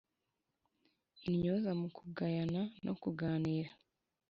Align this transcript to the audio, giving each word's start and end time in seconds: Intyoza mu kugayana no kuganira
Intyoza 1.27 1.71
mu 1.79 1.87
kugayana 1.97 2.61
no 2.85 2.93
kuganira 3.01 3.69